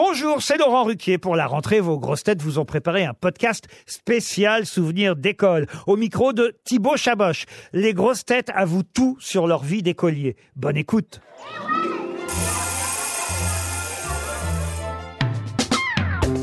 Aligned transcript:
Bonjour, 0.00 0.40
c'est 0.40 0.58
Laurent 0.58 0.84
Ruquier. 0.84 1.18
Pour 1.18 1.34
la 1.34 1.48
rentrée, 1.48 1.80
vos 1.80 1.98
grosses 1.98 2.22
têtes 2.22 2.40
vous 2.40 2.60
ont 2.60 2.64
préparé 2.64 3.04
un 3.04 3.14
podcast 3.14 3.66
spécial 3.84 4.64
souvenir 4.64 5.16
d'école. 5.16 5.66
Au 5.88 5.96
micro 5.96 6.32
de 6.32 6.56
Thibaut 6.62 6.96
Chaboch. 6.96 7.46
Les 7.72 7.94
grosses 7.94 8.24
têtes 8.24 8.52
avouent 8.54 8.84
tout 8.84 9.16
sur 9.18 9.48
leur 9.48 9.64
vie 9.64 9.82
d'écolier. 9.82 10.36
Bonne 10.54 10.76
écoute. 10.76 11.20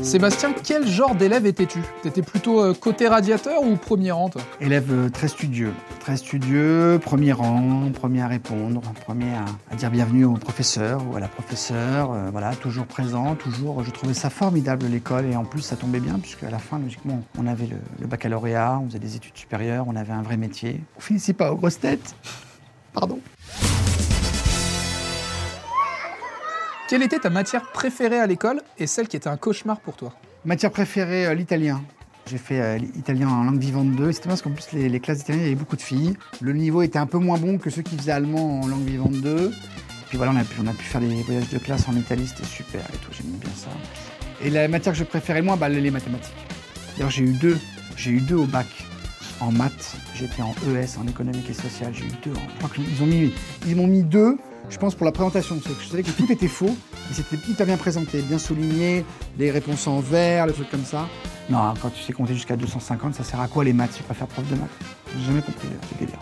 Sébastien, 0.06 0.54
quel 0.62 0.86
genre 0.86 1.16
d'élève 1.16 1.46
étais-tu? 1.46 1.80
T'étais 2.04 2.22
plutôt 2.22 2.60
euh, 2.60 2.74
côté 2.74 3.08
radiateur 3.08 3.64
ou 3.64 3.74
premier 3.74 4.12
rang, 4.12 4.28
toi? 4.28 4.40
Élève 4.60 4.86
euh, 4.92 5.08
très 5.08 5.26
studieux, 5.26 5.72
très 5.98 6.16
studieux, 6.16 7.00
premier 7.02 7.32
rang, 7.32 7.90
premier 7.92 8.22
à 8.22 8.28
répondre, 8.28 8.82
premier 9.04 9.34
à, 9.34 9.44
à 9.72 9.74
dire 9.74 9.90
bienvenue 9.90 10.24
au 10.24 10.34
professeur 10.34 11.02
ou 11.10 11.16
à 11.16 11.20
la 11.20 11.26
professeure, 11.26 12.12
euh, 12.12 12.30
voilà, 12.30 12.54
toujours 12.54 12.86
présent, 12.86 13.34
toujours. 13.34 13.82
Je 13.82 13.90
trouvais 13.90 14.14
ça 14.14 14.30
formidable 14.30 14.86
l'école 14.86 15.26
et 15.26 15.34
en 15.34 15.44
plus 15.44 15.62
ça 15.62 15.74
tombait 15.74 15.98
bien 16.00 16.20
puisque 16.20 16.44
à 16.44 16.50
la 16.50 16.60
fin, 16.60 16.78
logiquement, 16.78 17.20
on 17.36 17.48
avait 17.48 17.66
le, 17.66 17.78
le 18.00 18.06
baccalauréat, 18.06 18.78
on 18.80 18.86
faisait 18.86 19.00
des 19.00 19.16
études 19.16 19.36
supérieures, 19.36 19.86
on 19.88 19.96
avait 19.96 20.12
un 20.12 20.22
vrai 20.22 20.36
métier. 20.36 20.80
On 20.96 21.00
finissait 21.00 21.32
pas 21.32 21.50
aux 21.50 21.56
grosses 21.56 21.80
têtes. 21.80 22.14
Pardon. 22.92 23.18
Quelle 26.96 27.04
était 27.04 27.18
ta 27.18 27.28
matière 27.28 27.70
préférée 27.72 28.18
à 28.18 28.26
l'école 28.26 28.62
et 28.78 28.86
celle 28.86 29.06
qui 29.06 29.18
était 29.18 29.28
un 29.28 29.36
cauchemar 29.36 29.80
pour 29.80 29.96
toi? 29.96 30.14
Matière 30.46 30.70
préférée, 30.70 31.26
euh, 31.26 31.34
l'italien. 31.34 31.82
J'ai 32.24 32.38
fait 32.38 32.58
euh, 32.58 32.78
l'italien 32.78 33.28
en 33.28 33.44
langue 33.44 33.58
vivante 33.58 33.90
2. 33.90 34.12
C'était 34.12 34.30
parce 34.30 34.40
qu'en 34.40 34.52
plus, 34.52 34.72
les, 34.72 34.98
classes 34.98 35.18
d'italien, 35.18 35.42
il 35.42 35.44
y 35.44 35.46
avait 35.48 35.56
beaucoup 35.56 35.76
de 35.76 35.82
filles. 35.82 36.16
Le 36.40 36.54
niveau 36.54 36.80
était 36.80 36.98
un 36.98 37.04
peu 37.04 37.18
moins 37.18 37.36
bon 37.36 37.58
que 37.58 37.68
ceux 37.68 37.82
qui 37.82 37.98
faisaient 37.98 38.12
allemand 38.12 38.62
en 38.62 38.66
langue 38.66 38.86
vivante 38.86 39.12
2. 39.12 39.52
Puis 40.08 40.16
voilà, 40.16 40.32
on 40.32 40.36
a 40.36 40.72
pu, 40.72 40.84
faire 40.84 41.02
des 41.02 41.08
voyages 41.08 41.50
de 41.50 41.58
classe 41.58 41.86
en 41.86 41.94
Italie, 41.94 42.26
c'était 42.26 42.48
super 42.48 42.80
et 42.80 42.96
tout, 43.04 43.12
j'aimais 43.12 43.36
bien 43.42 43.52
ça. 43.54 43.68
Et 44.42 44.48
la 44.48 44.66
matière 44.66 44.94
que 44.94 44.98
je 44.98 45.04
préférais 45.04 45.40
le 45.40 45.44
moins, 45.44 45.58
bah, 45.58 45.68
les 45.68 45.90
mathématiques. 45.90 46.32
D'ailleurs, 46.96 47.10
j'ai 47.10 47.24
eu 47.24 47.32
deux. 47.32 47.58
J'ai 47.98 48.12
eu 48.12 48.20
deux 48.20 48.36
au 48.36 48.46
bac 48.46 48.68
en 49.40 49.52
maths. 49.52 49.96
J'étais 50.14 50.40
en 50.40 50.54
ES, 50.74 50.98
en 50.98 51.06
économique 51.06 51.50
et 51.50 51.52
social. 51.52 51.92
J'ai 51.92 52.06
eu 52.06 52.12
deux. 52.24 52.32
En... 52.32 53.74
M'ont 53.76 53.86
mis 53.86 54.02
deux, 54.02 54.38
je 54.68 54.78
pense, 54.78 54.94
pour 54.94 55.04
la 55.04 55.12
présentation. 55.12 55.56
Parce 55.58 55.76
que 55.76 55.82
je 55.82 55.88
savais 55.88 56.02
que 56.02 56.10
tout 56.10 56.30
était 56.30 56.48
faux, 56.48 56.76
mais 57.08 57.14
c'était 57.14 57.36
hyper 57.50 57.66
bien 57.66 57.76
présenté, 57.76 58.22
bien 58.22 58.38
souligné, 58.38 59.04
les 59.38 59.50
réponses 59.50 59.86
en 59.86 60.00
vert, 60.00 60.46
les 60.46 60.52
trucs 60.52 60.70
comme 60.70 60.84
ça. 60.84 61.08
Non, 61.48 61.74
quand 61.80 61.90
tu 61.90 62.02
sais 62.02 62.12
compter 62.12 62.34
jusqu'à 62.34 62.56
250, 62.56 63.14
ça 63.14 63.24
sert 63.24 63.40
à 63.40 63.48
quoi 63.48 63.64
les 63.64 63.72
maths 63.72 63.96
Je 63.98 64.02
préfère 64.02 64.26
prof 64.26 64.44
de 64.48 64.56
maths? 64.56 64.68
J'ai 65.18 65.26
jamais 65.26 65.42
compris 65.42 65.68
le 65.68 65.98
délire. 65.98 66.18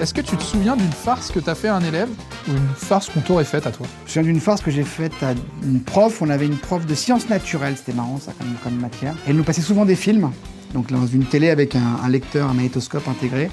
Est-ce 0.00 0.12
que 0.12 0.20
tu 0.20 0.36
te 0.36 0.42
souviens 0.42 0.76
d'une 0.76 0.92
farce 0.92 1.30
que 1.30 1.40
t'as 1.40 1.54
fait 1.54 1.68
à 1.68 1.76
un 1.76 1.82
élève? 1.82 2.10
Ou 2.48 2.50
une 2.50 2.74
farce 2.76 3.08
qu'on 3.08 3.20
t'aurait 3.20 3.44
faite 3.44 3.66
à 3.66 3.70
toi? 3.70 3.86
Je 4.00 4.02
me 4.02 4.08
souviens 4.08 4.32
d'une 4.32 4.40
farce 4.40 4.60
que 4.60 4.70
j'ai 4.70 4.82
faite 4.82 5.14
à 5.22 5.34
une 5.62 5.80
prof. 5.80 6.20
On 6.20 6.28
avait 6.30 6.46
une 6.46 6.58
prof 6.58 6.84
de 6.84 6.94
sciences 6.94 7.28
naturelles, 7.28 7.76
c'était 7.76 7.94
marrant 7.94 8.18
ça 8.18 8.32
comme, 8.38 8.52
comme 8.62 8.80
matière. 8.80 9.14
Elle 9.26 9.36
nous 9.36 9.44
passait 9.44 9.62
souvent 9.62 9.84
des 9.84 9.96
films, 9.96 10.30
donc 10.74 10.92
dans 10.92 11.06
une 11.06 11.24
télé 11.24 11.48
avec 11.48 11.74
un, 11.74 12.00
un 12.02 12.08
lecteur, 12.08 12.50
un 12.50 12.54
magnétoscope 12.54 13.08
intégré. 13.08 13.50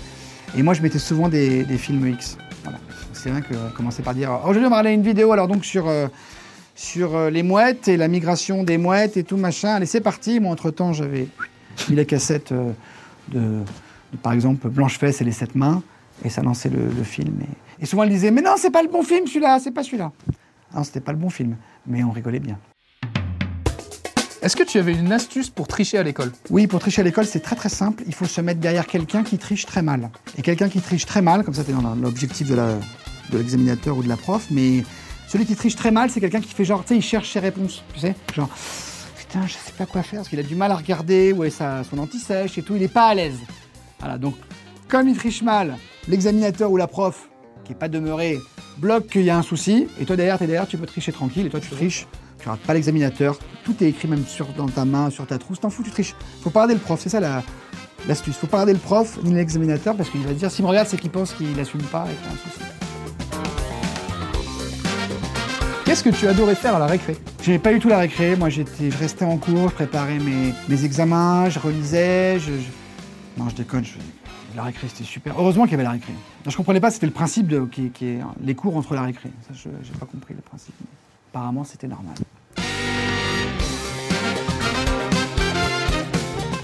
Et 0.57 0.63
moi 0.63 0.73
je 0.73 0.81
mettais 0.81 0.99
souvent 0.99 1.29
des, 1.29 1.63
films 1.77 2.07
X. 2.07 2.37
Voilà. 2.63 2.77
C'est 3.13 3.29
vrai 3.29 3.41
que 3.41 3.53
euh, 3.53 3.69
commencer 3.75 4.03
par 4.03 4.13
dire 4.13 4.31
aujourd'hui 4.43 4.65
on 4.65 4.69
va 4.69 4.79
regarder 4.79 4.95
une 4.95 5.03
vidéo 5.03 5.31
alors 5.31 5.47
donc 5.47 5.63
sur 5.63 5.87
euh, 5.87 6.07
sur 6.75 7.15
euh, 7.15 7.29
les 7.29 7.43
mouettes 7.43 7.87
et 7.87 7.97
la 7.97 8.07
migration 8.07 8.63
des 8.63 8.77
mouettes 8.77 9.17
et 9.17 9.23
tout 9.23 9.37
machin. 9.37 9.75
Allez 9.75 9.85
c'est 9.85 10.01
parti. 10.01 10.39
Moi 10.39 10.51
entre 10.51 10.71
temps 10.71 10.93
j'avais 10.93 11.27
mis 11.89 11.95
la 11.95 12.05
cassette 12.05 12.51
euh, 12.51 12.71
de, 13.29 13.61
par 14.21 14.33
exemple 14.33 14.67
Blanche-Fesse 14.69 15.21
et 15.21 15.23
les 15.23 15.31
sept 15.31 15.55
mains 15.55 15.81
et 16.23 16.29
ça 16.29 16.41
lançait 16.41 16.69
le, 16.69 17.03
film. 17.03 17.39
Et, 17.41 17.83
et 17.83 17.85
souvent 17.85 18.03
elle 18.03 18.09
disait 18.09 18.31
mais 18.31 18.41
non 18.41 18.55
c'est 18.57 18.71
pas 18.71 18.83
le 18.83 18.89
bon 18.89 19.03
film 19.03 19.27
celui-là, 19.27 19.59
c'est 19.59 19.71
pas 19.71 19.83
celui-là. 19.83 20.11
Non 20.75 20.83
c'était 20.83 21.01
pas 21.01 21.11
le 21.11 21.17
bon 21.17 21.29
film, 21.29 21.55
mais 21.87 22.03
on 22.03 22.11
rigolait 22.11 22.39
bien. 22.39 22.57
Est-ce 24.41 24.55
que 24.55 24.63
tu 24.63 24.79
avais 24.79 24.93
une 24.93 25.11
astuce 25.11 25.51
pour 25.51 25.67
tricher 25.67 25.99
à 25.99 26.03
l'école? 26.03 26.31
Oui, 26.49 26.65
pour 26.65 26.79
tricher 26.79 27.01
à 27.01 27.03
l'école, 27.03 27.27
c'est 27.27 27.41
très 27.41 27.55
très 27.55 27.69
simple. 27.69 28.03
Il 28.07 28.15
faut 28.15 28.25
se 28.25 28.41
mettre 28.41 28.59
derrière 28.59 28.87
quelqu'un 28.87 29.21
qui 29.21 29.37
triche 29.37 29.67
très 29.67 29.83
mal. 29.83 30.09
Et 30.35 30.41
quelqu'un 30.41 30.67
qui 30.67 30.81
triche 30.81 31.05
très 31.05 31.21
mal, 31.21 31.43
comme 31.43 31.53
ça, 31.53 31.63
c'est 31.63 31.73
dans 31.73 31.93
l'objectif 31.93 32.49
de 32.49 32.79
l'examinateur 33.31 33.95
ou 33.95 34.01
de 34.01 34.09
la 34.09 34.17
prof, 34.17 34.47
mais 34.49 34.83
celui 35.27 35.45
qui 35.45 35.55
triche 35.55 35.75
très 35.75 35.91
mal, 35.91 36.09
c'est 36.09 36.19
quelqu'un 36.19 36.41
qui 36.41 36.51
fait 36.55 36.65
genre, 36.65 36.81
tu 36.81 36.87
sais, 36.87 36.95
il 36.95 37.03
cherche 37.03 37.31
ses 37.31 37.39
réponses, 37.39 37.83
tu 37.93 37.99
sais, 37.99 38.15
genre, 38.35 38.49
putain, 39.15 39.45
je 39.45 39.53
sais 39.53 39.73
pas 39.77 39.85
quoi 39.85 40.01
faire, 40.01 40.21
parce 40.21 40.29
qu'il 40.29 40.39
a 40.39 40.43
du 40.43 40.55
mal 40.55 40.71
à 40.71 40.75
regarder, 40.75 41.33
où 41.33 41.43
est 41.43 41.51
son 41.51 41.99
anti-sèche 41.99 42.57
et 42.57 42.63
tout, 42.63 42.75
il 42.75 42.81
est 42.81 42.87
pas 42.87 43.09
à 43.09 43.13
l'aise. 43.13 43.37
Voilà, 43.99 44.17
donc, 44.17 44.33
comme 44.87 45.07
il 45.07 45.15
triche 45.15 45.43
mal, 45.43 45.77
l'examinateur 46.07 46.71
ou 46.71 46.77
la 46.77 46.87
prof, 46.87 47.29
qui 47.63 47.73
est 47.73 47.75
pas 47.75 47.89
demeuré, 47.89 48.39
bloque 48.79 49.05
qu'il 49.05 49.21
y 49.21 49.29
a 49.29 49.37
un 49.37 49.43
souci, 49.43 49.87
et 49.99 50.05
toi 50.05 50.15
derrière, 50.15 50.39
t'es 50.39 50.47
derrière, 50.47 50.67
tu 50.67 50.79
peux 50.79 50.87
tricher 50.87 51.11
tranquille, 51.11 51.45
et 51.45 51.49
toi 51.49 51.59
tu 51.59 51.69
triches, 51.69 52.07
tu 52.41 52.49
rates 52.49 52.59
pas 52.61 52.73
l'examinateur, 52.73 53.37
tout 53.63 53.75
est 53.83 53.87
écrit 53.87 54.07
même 54.07 54.25
sur, 54.25 54.47
dans 54.53 54.67
ta 54.67 54.85
main, 54.85 55.09
sur 55.09 55.27
ta 55.27 55.37
trousse, 55.37 55.59
t'en 55.59 55.69
fous, 55.69 55.83
tu 55.83 55.91
triches. 55.91 56.15
Faut 56.41 56.49
pas 56.49 56.61
regarder 56.61 56.73
le 56.73 56.79
prof, 56.79 56.99
c'est 56.99 57.09
ça 57.09 57.19
la, 57.19 57.43
l'astuce. 58.07 58.35
Faut 58.35 58.47
pas 58.47 58.57
regarder 58.57 58.73
le 58.73 58.79
prof 58.79 59.19
ni 59.23 59.33
l'examinateur, 59.33 59.95
parce 59.95 60.09
qu'il 60.09 60.21
va 60.21 60.33
dire, 60.33 60.49
s'il 60.49 60.65
me 60.65 60.69
regarde, 60.69 60.87
c'est 60.87 60.97
qu'il 60.97 61.11
pense 61.11 61.33
qu'il 61.33 61.59
assume 61.59 61.83
pas 61.83 62.05
et 62.05 62.15
qu'il 62.15 62.27
a 62.27 62.33
un 62.33 62.37
souci. 62.37 62.61
Qu'est-ce 65.85 66.03
que 66.03 66.09
tu 66.09 66.27
adorais 66.27 66.55
faire 66.55 66.75
à 66.75 66.79
la 66.79 66.87
récré? 66.87 67.17
J'aimais 67.43 67.59
pas 67.59 67.73
du 67.73 67.79
tout 67.79 67.89
la 67.89 67.97
récré, 67.97 68.35
moi 68.37 68.49
j'étais, 68.49 68.89
je 68.89 68.97
restais 68.97 69.25
en 69.25 69.37
cours, 69.37 69.69
je 69.69 69.75
préparais 69.75 70.19
mes, 70.19 70.53
mes 70.69 70.85
examens, 70.85 71.49
je 71.49 71.59
relisais, 71.59 72.39
je, 72.39 72.53
Non, 73.37 73.49
je 73.49 73.55
déconne, 73.55 73.83
je... 73.83 73.97
la 74.55 74.63
récré 74.63 74.87
c'était 74.87 75.03
super. 75.03 75.37
Heureusement 75.37 75.63
qu'il 75.63 75.73
y 75.73 75.75
avait 75.75 75.83
la 75.83 75.91
récré. 75.91 76.13
Non, 76.45 76.51
je 76.51 76.55
comprenais 76.55 76.79
pas, 76.79 76.91
c'était 76.91 77.07
le 77.07 77.11
principe 77.11 77.53
qui, 77.71 77.91
est 78.05 78.19
les 78.41 78.55
cours 78.55 78.77
entre 78.77 78.95
la 78.95 79.01
récré. 79.01 79.31
Ça, 79.47 79.53
je 79.53 79.69
j'ai 79.83 79.99
pas 79.99 80.05
compris 80.05 80.33
le 80.33 80.41
principe. 80.41 80.75
Apparemment, 81.33 81.63
c'était 81.63 81.87
normal. 81.87 82.15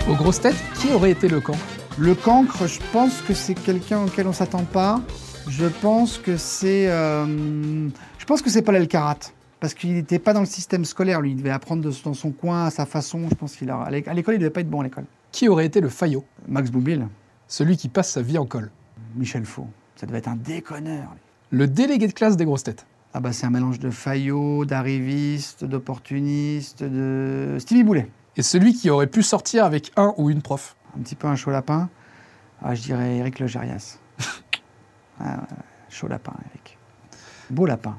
Aux 0.10 0.16
grosses 0.16 0.40
têtes, 0.42 0.56
qui 0.80 0.92
aurait 0.94 1.12
été 1.12 1.28
le 1.28 1.40
camp 1.42 1.58
Le 1.98 2.16
cancre, 2.16 2.68
je 2.68 2.80
pense 2.94 3.22
que 3.22 3.34
c'est 3.34 3.56
quelqu'un 3.56 4.04
auquel 4.06 4.28
on 4.28 4.34
s'attend 4.34 4.64
pas. 4.64 5.02
Je 5.50 5.66
pense 5.66 6.18
que 6.18 6.38
c'est, 6.38 6.90
euh, 6.90 7.26
je 8.18 8.26
pense 8.26 8.42
que 8.42 8.50
c'est 8.50 8.62
Paul 8.62 8.76
Elkarat. 8.76 9.18
Parce 9.60 9.74
qu'il 9.74 9.94
n'était 9.94 10.20
pas 10.20 10.34
dans 10.34 10.42
le 10.42 10.46
système 10.46 10.86
scolaire, 10.86 11.20
lui. 11.20 11.32
Il 11.32 11.38
devait 11.38 11.50
apprendre 11.50 11.82
de- 11.82 11.92
dans 12.04 12.14
son 12.14 12.32
coin, 12.32 12.66
à 12.66 12.70
sa 12.70 12.86
façon. 12.86 13.28
Je 13.30 13.36
pense 13.36 13.56
qu'il 13.56 13.70
a, 13.72 13.82
à 13.82 13.90
l'é- 13.90 14.04
à 14.08 14.14
l'école, 14.14 14.36
il 14.36 14.40
devait 14.40 14.52
pas 14.52 14.62
être 14.62 14.70
bon 14.70 14.82
à 14.82 14.84
l'école. 14.84 15.06
Qui 15.32 15.48
aurait 15.50 15.66
été 15.66 15.82
le 15.82 15.90
faillot? 15.90 16.24
Max 16.48 16.70
Boublil, 16.70 17.08
Celui 17.48 17.76
qui 17.78 17.88
passe 17.90 18.12
sa 18.12 18.22
vie 18.22 18.38
en 18.38 18.46
colle 18.46 18.70
Michel 19.16 19.46
Faux. 19.46 19.68
Ça 19.96 20.06
devait 20.06 20.20
être 20.20 20.28
un 20.28 20.36
déconneur. 20.36 21.08
lui. 21.14 21.58
Le 21.58 21.66
délégué 21.68 22.08
de 22.08 22.12
classe 22.14 22.36
des 22.38 22.44
grosses 22.46 22.64
têtes 22.64 22.86
Ah 23.18 23.20
bah 23.20 23.34
c'est 23.34 23.48
un 23.48 23.50
mélange 23.50 23.80
de 23.80 23.90
faillot, 23.90 24.64
d'arriviste, 24.66 25.66
d'opportuniste, 25.66 26.84
de 26.84 27.58
Stevie 27.58 27.84
Boulet. 27.84 28.12
Et 28.36 28.44
celui 28.44 28.76
qui 28.76 28.92
aurait 28.92 29.08
pu 29.08 29.24
sortir 29.24 29.66
avec 29.66 29.92
un 29.96 30.14
ou 30.18 30.30
une 30.30 30.44
prof 30.44 30.76
Un 30.96 31.02
petit 31.02 31.16
peu 31.16 31.26
un 31.26 31.36
chaud 31.36 31.50
lapin. 31.50 31.90
Ah, 32.62 32.76
je 32.76 32.84
dirais 32.84 33.16
Eric 33.16 33.40
Logérias. 33.40 33.98
ah, 35.20 35.48
chaud 35.90 36.08
lapin, 36.08 36.34
Eric. 36.52 36.78
Beau 37.50 37.66
lapin. 37.66 37.98